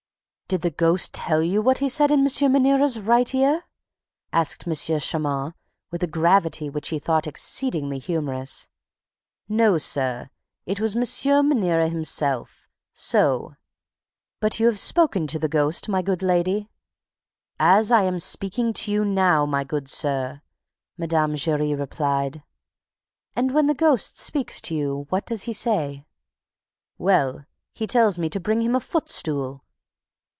[0.51, 2.51] "Did the ghost tell you what he said in M.
[2.51, 3.63] Maniera's right ear?"
[4.33, 4.71] asked M.
[4.73, 5.53] Moncharmin,
[5.91, 8.67] with a gravity which he thought exceedingly humorous.
[9.47, 10.29] "No, sir,
[10.65, 11.47] it was M.
[11.47, 12.67] Maniera himself.
[12.93, 13.55] So"
[14.41, 16.67] "But you have spoken to the ghost, my good lady?"
[17.57, 20.41] "As I'm speaking to you now, my good sir!"
[20.97, 21.35] Mme.
[21.35, 22.43] Giry replied.
[23.37, 26.03] "And, when the ghost speaks to you, what does he say?"
[26.97, 29.63] "Well, he tells me to bring him a footstool!"